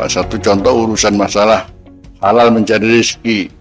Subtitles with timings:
[0.00, 1.68] salah satu contoh urusan masalah
[2.24, 3.52] halal mencari rezeki.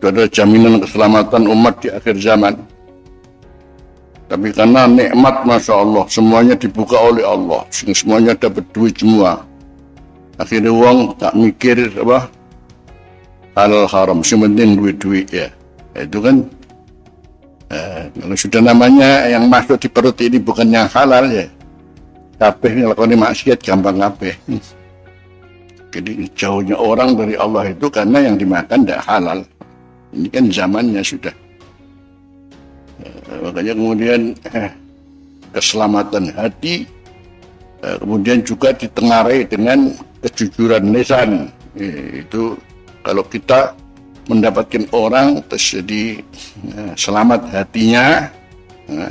[0.00, 2.56] Itu adalah jaminan keselamatan umat di akhir zaman.
[4.32, 7.68] Tapi karena nikmat Masya Allah semuanya dibuka oleh Allah.
[7.68, 9.44] Semuanya dapat duit semua.
[10.40, 12.24] Akhirnya uang tak mikir apa?
[13.60, 15.52] Halal haram penting duit-duit ya.
[16.00, 16.48] Itu kan
[17.68, 21.44] eh, kalau sudah namanya yang masuk di perut ini bukan yang halal ya.
[22.40, 24.32] Kabeh ngelakoni maksiat gampang kabeh
[25.90, 29.38] jadi jauhnya orang dari Allah itu karena yang dimakan tidak halal.
[30.10, 31.34] Ini kan zamannya sudah.
[33.02, 34.20] Eh, makanya kemudian
[34.54, 34.70] eh,
[35.54, 36.86] keselamatan hati
[37.82, 41.50] eh, kemudian juga ditengarai dengan kejujuran lisan.
[42.14, 42.58] Itu
[43.06, 43.72] kalau kita
[44.30, 46.22] mendapatkan orang terjadi
[46.94, 48.30] selamat hatinya
[48.86, 49.10] eh,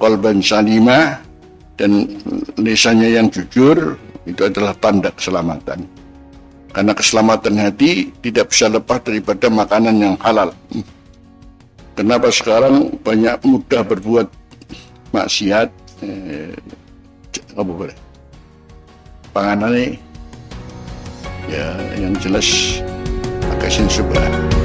[0.00, 1.20] kolban salimah
[1.76, 2.08] dan
[2.56, 5.84] lisannya yang jujur itu adalah tanda keselamatan.
[6.68, 10.52] Karena keselamatan hati tidak bisa lepas daripada makanan yang halal.
[11.98, 14.28] Kenapa sekarang banyak mudah berbuat
[15.10, 15.68] maksiat?
[16.04, 16.54] Eh,
[17.58, 17.96] apa boleh?
[19.34, 19.98] Panganan ini
[21.50, 22.78] ya yang jelas
[23.56, 24.57] agak sensitif.